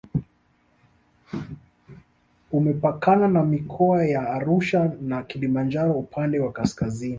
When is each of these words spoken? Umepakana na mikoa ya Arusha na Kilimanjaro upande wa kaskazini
Umepakana 2.51 3.27
na 3.27 3.43
mikoa 3.43 4.05
ya 4.05 4.29
Arusha 4.29 4.93
na 5.01 5.23
Kilimanjaro 5.23 5.93
upande 5.93 6.39
wa 6.39 6.51
kaskazini 6.51 7.09